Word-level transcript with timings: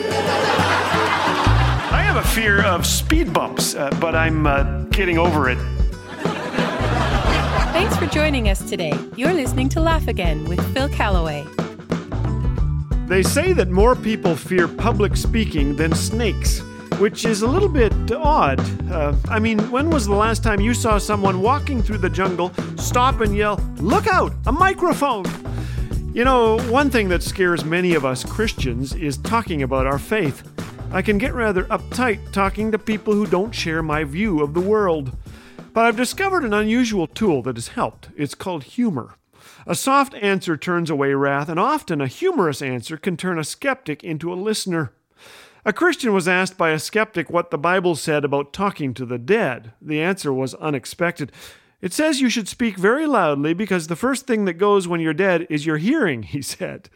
I 1.92 2.02
have 2.02 2.16
a 2.16 2.28
fear 2.28 2.64
of 2.64 2.86
speed 2.86 3.32
bumps, 3.32 3.74
uh, 3.74 3.90
but 4.00 4.14
I'm 4.14 4.46
uh, 4.46 4.84
getting 4.90 5.18
over 5.18 5.48
it. 5.48 5.58
Thanks 7.72 7.96
for 7.96 8.06
joining 8.06 8.48
us 8.48 8.68
today. 8.68 8.92
You're 9.16 9.32
listening 9.32 9.68
to 9.70 9.80
Laugh 9.80 10.08
Again 10.08 10.44
with 10.46 10.60
Phil 10.74 10.88
Callaway. 10.88 11.46
They 13.06 13.22
say 13.22 13.52
that 13.54 13.68
more 13.70 13.96
people 13.96 14.36
fear 14.36 14.68
public 14.68 15.16
speaking 15.16 15.76
than 15.76 15.94
snakes, 15.94 16.60
which 16.98 17.24
is 17.24 17.42
a 17.42 17.46
little 17.46 17.68
bit 17.68 17.92
odd. 18.12 18.60
Uh, 18.90 19.14
I 19.28 19.38
mean, 19.38 19.58
when 19.70 19.90
was 19.90 20.06
the 20.06 20.14
last 20.14 20.42
time 20.42 20.60
you 20.60 20.74
saw 20.74 20.98
someone 20.98 21.42
walking 21.42 21.82
through 21.82 21.98
the 21.98 22.10
jungle 22.10 22.52
stop 22.76 23.20
and 23.20 23.36
yell, 23.36 23.60
Look 23.78 24.06
out, 24.06 24.32
a 24.46 24.52
microphone? 24.52 25.24
You 26.12 26.24
know, 26.24 26.58
one 26.62 26.90
thing 26.90 27.08
that 27.10 27.22
scares 27.22 27.64
many 27.64 27.94
of 27.94 28.04
us 28.04 28.24
Christians 28.24 28.96
is 28.96 29.16
talking 29.18 29.62
about 29.62 29.86
our 29.86 29.98
faith. 29.98 30.42
I 30.90 31.02
can 31.02 31.18
get 31.18 31.34
rather 31.34 31.64
uptight 31.66 32.32
talking 32.32 32.72
to 32.72 32.80
people 32.80 33.14
who 33.14 33.28
don't 33.28 33.54
share 33.54 33.80
my 33.80 34.02
view 34.02 34.42
of 34.42 34.52
the 34.52 34.60
world. 34.60 35.16
But 35.72 35.84
I've 35.84 35.96
discovered 35.96 36.42
an 36.42 36.52
unusual 36.52 37.06
tool 37.06 37.42
that 37.42 37.56
has 37.56 37.68
helped. 37.68 38.08
It's 38.16 38.34
called 38.34 38.64
humor. 38.64 39.14
A 39.68 39.76
soft 39.76 40.14
answer 40.14 40.56
turns 40.56 40.90
away 40.90 41.14
wrath, 41.14 41.48
and 41.48 41.60
often 41.60 42.00
a 42.00 42.08
humorous 42.08 42.60
answer 42.60 42.96
can 42.96 43.16
turn 43.16 43.38
a 43.38 43.44
skeptic 43.44 44.02
into 44.02 44.32
a 44.32 44.34
listener. 44.34 44.92
A 45.64 45.72
Christian 45.72 46.12
was 46.12 46.26
asked 46.26 46.58
by 46.58 46.70
a 46.70 46.80
skeptic 46.80 47.30
what 47.30 47.52
the 47.52 47.58
Bible 47.58 47.94
said 47.94 48.24
about 48.24 48.52
talking 48.52 48.94
to 48.94 49.06
the 49.06 49.18
dead. 49.18 49.74
The 49.80 50.00
answer 50.00 50.32
was 50.32 50.54
unexpected. 50.54 51.30
It 51.80 51.92
says 51.92 52.20
you 52.20 52.28
should 52.28 52.48
speak 52.48 52.76
very 52.76 53.06
loudly 53.06 53.54
because 53.54 53.86
the 53.86 53.96
first 53.96 54.26
thing 54.26 54.44
that 54.44 54.54
goes 54.54 54.86
when 54.86 55.00
you're 55.00 55.14
dead 55.14 55.46
is 55.48 55.66
your 55.66 55.78
hearing, 55.78 56.22
he 56.24 56.42
said. 56.42 56.90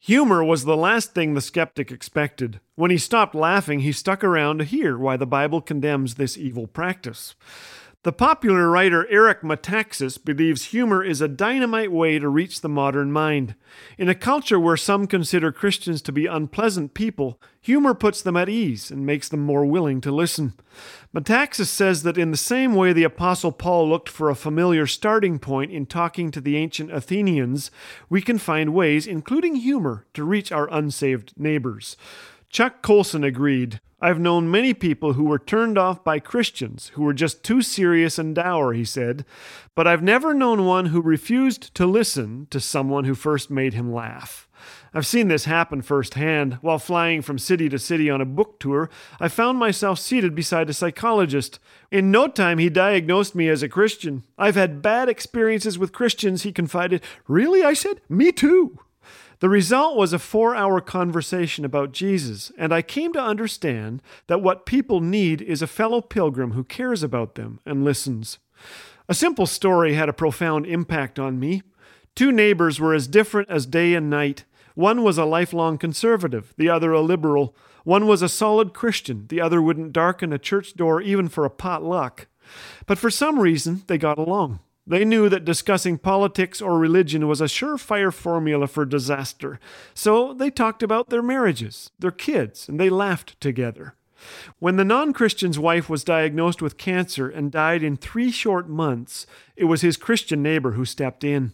Humor 0.00 0.44
was 0.44 0.64
the 0.64 0.76
last 0.76 1.14
thing 1.14 1.34
the 1.34 1.40
skeptic 1.40 1.90
expected. 1.90 2.60
When 2.74 2.90
he 2.90 2.98
stopped 2.98 3.34
laughing, 3.34 3.80
he 3.80 3.92
stuck 3.92 4.22
around 4.22 4.58
to 4.58 4.64
hear 4.64 4.96
why 4.98 5.16
the 5.16 5.26
Bible 5.26 5.60
condemns 5.60 6.14
this 6.14 6.36
evil 6.36 6.66
practice. 6.66 7.34
The 8.02 8.12
popular 8.12 8.70
writer 8.70 9.04
Eric 9.10 9.42
Metaxas 9.42 10.24
believes 10.24 10.66
humor 10.66 11.02
is 11.02 11.20
a 11.20 11.26
dynamite 11.26 11.90
way 11.90 12.20
to 12.20 12.28
reach 12.28 12.60
the 12.60 12.68
modern 12.68 13.10
mind. 13.10 13.56
In 13.98 14.08
a 14.08 14.14
culture 14.14 14.60
where 14.60 14.76
some 14.76 15.08
consider 15.08 15.50
Christians 15.50 16.00
to 16.02 16.12
be 16.12 16.26
unpleasant 16.26 16.94
people, 16.94 17.40
humor 17.60 17.94
puts 17.94 18.22
them 18.22 18.36
at 18.36 18.48
ease 18.48 18.92
and 18.92 19.04
makes 19.04 19.28
them 19.28 19.40
more 19.40 19.66
willing 19.66 20.00
to 20.02 20.12
listen. 20.12 20.54
Metaxas 21.12 21.66
says 21.66 22.04
that 22.04 22.16
in 22.16 22.30
the 22.30 22.36
same 22.36 22.76
way 22.76 22.92
the 22.92 23.02
Apostle 23.02 23.50
Paul 23.50 23.88
looked 23.88 24.08
for 24.08 24.30
a 24.30 24.36
familiar 24.36 24.86
starting 24.86 25.40
point 25.40 25.72
in 25.72 25.84
talking 25.84 26.30
to 26.30 26.40
the 26.40 26.56
ancient 26.56 26.92
Athenians, 26.92 27.72
we 28.08 28.22
can 28.22 28.38
find 28.38 28.72
ways, 28.72 29.08
including 29.08 29.56
humor, 29.56 30.06
to 30.14 30.22
reach 30.22 30.52
our 30.52 30.72
unsaved 30.72 31.32
neighbors. 31.36 31.96
Chuck 32.56 32.80
Colson 32.80 33.22
agreed. 33.22 33.82
I've 34.00 34.18
known 34.18 34.50
many 34.50 34.72
people 34.72 35.12
who 35.12 35.24
were 35.24 35.38
turned 35.38 35.76
off 35.76 36.02
by 36.02 36.18
Christians 36.18 36.90
who 36.94 37.02
were 37.02 37.12
just 37.12 37.42
too 37.42 37.60
serious 37.60 38.18
and 38.18 38.34
dour, 38.34 38.72
he 38.72 38.82
said, 38.82 39.26
but 39.74 39.86
I've 39.86 40.02
never 40.02 40.32
known 40.32 40.64
one 40.64 40.86
who 40.86 41.02
refused 41.02 41.74
to 41.74 41.84
listen 41.84 42.46
to 42.48 42.58
someone 42.58 43.04
who 43.04 43.14
first 43.14 43.50
made 43.50 43.74
him 43.74 43.92
laugh. 43.92 44.48
I've 44.94 45.06
seen 45.06 45.28
this 45.28 45.44
happen 45.44 45.82
firsthand. 45.82 46.54
While 46.62 46.78
flying 46.78 47.20
from 47.20 47.38
city 47.38 47.68
to 47.68 47.78
city 47.78 48.08
on 48.08 48.22
a 48.22 48.24
book 48.24 48.58
tour, 48.58 48.88
I 49.20 49.28
found 49.28 49.58
myself 49.58 49.98
seated 49.98 50.34
beside 50.34 50.70
a 50.70 50.72
psychologist. 50.72 51.58
In 51.90 52.10
no 52.10 52.26
time, 52.26 52.56
he 52.56 52.70
diagnosed 52.70 53.34
me 53.34 53.50
as 53.50 53.62
a 53.62 53.68
Christian. 53.68 54.22
I've 54.38 54.54
had 54.54 54.80
bad 54.80 55.10
experiences 55.10 55.78
with 55.78 55.92
Christians, 55.92 56.44
he 56.44 56.52
confided. 56.52 57.02
Really? 57.28 57.62
I 57.62 57.74
said, 57.74 58.00
Me 58.08 58.32
too. 58.32 58.78
The 59.40 59.48
result 59.48 59.96
was 59.96 60.12
a 60.12 60.18
four 60.18 60.54
hour 60.54 60.80
conversation 60.80 61.64
about 61.64 61.92
Jesus, 61.92 62.50
and 62.56 62.72
I 62.72 62.82
came 62.82 63.12
to 63.12 63.22
understand 63.22 64.02
that 64.28 64.40
what 64.40 64.66
people 64.66 65.00
need 65.00 65.42
is 65.42 65.60
a 65.60 65.66
fellow 65.66 66.00
pilgrim 66.00 66.52
who 66.52 66.64
cares 66.64 67.02
about 67.02 67.34
them 67.34 67.60
and 67.66 67.84
listens. 67.84 68.38
A 69.08 69.14
simple 69.14 69.46
story 69.46 69.94
had 69.94 70.08
a 70.08 70.14
profound 70.14 70.66
impact 70.66 71.18
on 71.18 71.38
me. 71.38 71.62
Two 72.14 72.32
neighbors 72.32 72.80
were 72.80 72.94
as 72.94 73.06
different 73.06 73.50
as 73.50 73.66
day 73.66 73.94
and 73.94 74.08
night. 74.08 74.44
One 74.74 75.02
was 75.02 75.18
a 75.18 75.24
lifelong 75.26 75.76
conservative, 75.76 76.54
the 76.56 76.70
other 76.70 76.92
a 76.92 77.00
liberal. 77.00 77.54
One 77.84 78.06
was 78.06 78.22
a 78.22 78.28
solid 78.28 78.72
Christian, 78.72 79.26
the 79.28 79.40
other 79.40 79.60
wouldn't 79.60 79.92
darken 79.92 80.32
a 80.32 80.38
church 80.38 80.74
door 80.74 81.00
even 81.00 81.28
for 81.28 81.44
a 81.44 81.50
potluck. 81.50 82.26
But 82.86 82.98
for 82.98 83.10
some 83.10 83.38
reason, 83.38 83.82
they 83.86 83.98
got 83.98 84.18
along. 84.18 84.60
They 84.86 85.04
knew 85.04 85.28
that 85.28 85.44
discussing 85.44 85.98
politics 85.98 86.62
or 86.62 86.78
religion 86.78 87.26
was 87.26 87.40
a 87.40 87.44
surefire 87.44 88.12
formula 88.12 88.68
for 88.68 88.84
disaster, 88.84 89.58
so 89.94 90.32
they 90.32 90.50
talked 90.50 90.82
about 90.82 91.08
their 91.08 91.22
marriages, 91.22 91.90
their 91.98 92.12
kids, 92.12 92.68
and 92.68 92.78
they 92.78 92.88
laughed 92.88 93.40
together. 93.40 93.96
When 94.58 94.76
the 94.76 94.84
non 94.84 95.12
Christian's 95.12 95.58
wife 95.58 95.90
was 95.90 96.04
diagnosed 96.04 96.62
with 96.62 96.78
cancer 96.78 97.28
and 97.28 97.50
died 97.50 97.82
in 97.82 97.96
three 97.96 98.30
short 98.30 98.68
months, 98.68 99.26
it 99.56 99.64
was 99.64 99.82
his 99.82 99.96
Christian 99.96 100.42
neighbor 100.42 100.72
who 100.72 100.84
stepped 100.84 101.24
in. 101.24 101.52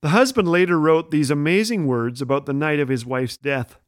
The 0.00 0.10
husband 0.10 0.48
later 0.48 0.78
wrote 0.78 1.10
these 1.10 1.30
amazing 1.30 1.86
words 1.86 2.22
about 2.22 2.46
the 2.46 2.52
night 2.52 2.80
of 2.80 2.88
his 2.88 3.04
wife's 3.04 3.36
death 3.36 3.78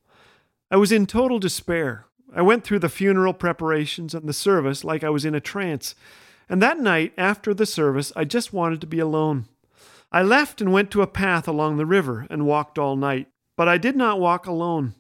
I 0.73 0.77
was 0.77 0.93
in 0.93 1.06
total 1.06 1.41
despair. 1.41 2.06
I 2.34 2.43
went 2.43 2.62
through 2.62 2.79
the 2.79 2.89
funeral 2.89 3.34
preparations 3.34 4.15
and 4.15 4.29
the 4.29 4.33
service 4.33 4.84
like 4.84 5.03
I 5.03 5.11
was 5.11 5.25
in 5.25 5.34
a 5.34 5.41
trance. 5.41 5.97
And 6.50 6.61
that 6.61 6.81
night, 6.81 7.12
after 7.16 7.55
the 7.55 7.65
service, 7.65 8.12
I 8.16 8.25
just 8.25 8.53
wanted 8.53 8.81
to 8.81 8.87
be 8.88 8.99
alone. 8.99 9.47
I 10.11 10.22
left 10.22 10.61
and 10.61 10.72
went 10.72 10.91
to 10.91 11.00
a 11.00 11.06
path 11.06 11.47
along 11.47 11.77
the 11.77 11.87
river 11.87 12.27
and 12.28 12.44
walked 12.44 12.77
all 12.77 12.97
night. 12.97 13.28
But 13.56 13.69
I 13.69 13.78
did 13.78 13.94
not 13.94 14.19
walk 14.19 14.47
alone. 14.47 14.94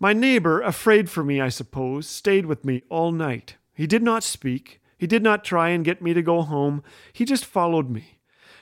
My 0.00 0.14
neighbor, 0.14 0.62
afraid 0.62 1.10
for 1.10 1.22
me, 1.22 1.38
I 1.38 1.50
suppose, 1.50 2.06
stayed 2.06 2.46
with 2.46 2.64
me 2.64 2.82
all 2.88 3.12
night. 3.12 3.56
He 3.74 3.86
did 3.86 4.02
not 4.02 4.24
speak. 4.24 4.80
He 4.96 5.06
did 5.06 5.22
not 5.22 5.44
try 5.44 5.68
and 5.68 5.84
get 5.84 6.00
me 6.00 6.14
to 6.14 6.22
go 6.22 6.40
home. 6.40 6.82
He 7.12 7.26
just 7.26 7.44
followed 7.44 7.90
me. 7.90 8.18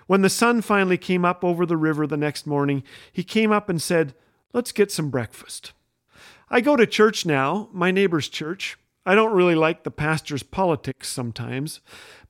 When 0.09 0.23
the 0.23 0.29
sun 0.29 0.61
finally 0.61 0.99
came 0.99 1.25
up 1.25 1.45
over 1.45 1.65
the 1.65 1.77
river 1.77 2.05
the 2.05 2.17
next 2.17 2.49
morning, 2.49 2.83
he 3.13 3.23
came 3.23 3.53
up 3.53 3.69
and 3.69 3.81
said, 3.81 4.13
Let's 4.53 4.73
get 4.73 4.91
some 4.91 5.09
breakfast. 5.09 5.73
I 6.51 6.61
go 6.61 6.75
to 6.75 6.87
church 6.87 7.25
now, 7.25 7.69
my 7.73 7.93
neighbor's 7.93 8.29
church. 8.29 8.77
I 9.07 9.15
don't 9.15 9.35
really 9.35 9.55
like 9.55 9.85
the 9.85 9.91
pastor's 9.91 10.43
politics 10.43 11.09
sometimes, 11.09 11.81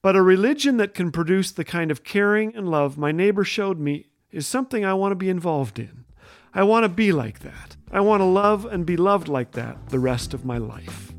but 0.02 0.16
a 0.16 0.22
religion 0.22 0.76
that 0.78 0.94
can 0.94 1.12
produce 1.12 1.52
the 1.52 1.64
kind 1.64 1.90
of 1.90 2.02
caring 2.02 2.54
and 2.56 2.68
love 2.68 2.98
my 2.98 3.12
neighbor 3.12 3.44
showed 3.44 3.78
me 3.78 4.06
is 4.32 4.46
something 4.46 4.84
I 4.84 4.94
want 4.94 5.12
to 5.12 5.16
be 5.16 5.28
involved 5.28 5.78
in. 5.78 6.04
I 6.52 6.64
want 6.64 6.84
to 6.84 6.88
be 6.88 7.12
like 7.12 7.40
that. 7.40 7.76
I 7.92 8.00
want 8.00 8.20
to 8.20 8.24
love 8.24 8.64
and 8.64 8.84
be 8.84 8.96
loved 8.96 9.28
like 9.28 9.52
that 9.52 9.88
the 9.90 10.00
rest 10.00 10.34
of 10.34 10.44
my 10.44 10.58
life. 10.58 11.12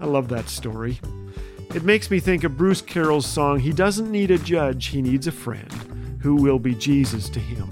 I 0.00 0.06
love 0.06 0.28
that 0.28 0.48
story. 0.48 1.00
It 1.72 1.84
makes 1.84 2.10
me 2.10 2.18
think 2.18 2.42
of 2.42 2.56
Bruce 2.56 2.82
Carroll's 2.82 3.26
song, 3.26 3.60
He 3.60 3.72
doesn't 3.72 4.10
need 4.10 4.32
a 4.32 4.38
judge, 4.38 4.86
he 4.86 5.02
needs 5.02 5.28
a 5.28 5.32
friend 5.32 5.72
who 6.20 6.34
will 6.34 6.58
be 6.58 6.74
Jesus 6.74 7.28
to 7.30 7.38
him. 7.38 7.68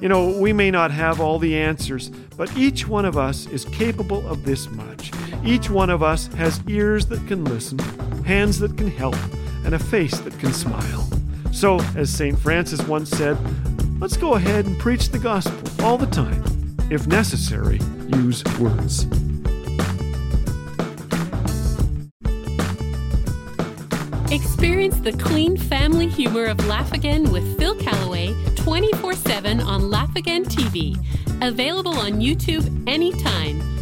You 0.00 0.08
know, 0.08 0.36
we 0.38 0.52
may 0.52 0.70
not 0.70 0.90
have 0.90 1.20
all 1.20 1.38
the 1.38 1.56
answers, 1.56 2.08
but 2.36 2.56
each 2.56 2.88
one 2.88 3.04
of 3.04 3.18
us 3.18 3.46
is 3.46 3.66
capable 3.66 4.26
of 4.26 4.44
this 4.44 4.68
much. 4.70 5.12
Each 5.44 5.68
one 5.68 5.90
of 5.90 6.02
us 6.02 6.28
has 6.34 6.62
ears 6.68 7.06
that 7.06 7.26
can 7.26 7.44
listen, 7.44 7.78
hands 8.24 8.60
that 8.60 8.76
can 8.76 8.88
help, 8.88 9.16
and 9.64 9.74
a 9.74 9.78
face 9.78 10.18
that 10.20 10.38
can 10.38 10.52
smile. 10.52 11.08
So, 11.52 11.80
as 11.96 12.10
St. 12.14 12.38
Francis 12.38 12.80
once 12.86 13.10
said, 13.10 13.36
let's 14.00 14.16
go 14.16 14.34
ahead 14.34 14.66
and 14.66 14.78
preach 14.78 15.08
the 15.08 15.18
gospel 15.18 15.84
all 15.84 15.98
the 15.98 16.06
time. 16.06 16.44
If 16.90 17.08
necessary, 17.08 17.80
use 18.08 18.44
words. 18.60 19.06
Experience 24.30 24.98
the 25.00 25.12
clean 25.18 25.56
family 25.56 26.06
humor 26.06 26.46
of 26.46 26.64
Laugh 26.66 26.92
Again 26.92 27.30
with 27.32 27.58
Phil 27.58 27.74
Callaway 27.74 28.34
24 28.56 29.14
7 29.14 29.60
on 29.60 29.90
Laugh 29.90 30.14
Again 30.16 30.44
TV. 30.44 30.96
Available 31.42 31.98
on 31.98 32.12
YouTube 32.12 32.88
anytime. 32.88 33.81